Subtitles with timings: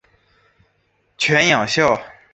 [1.15, 2.01] 犬养孝。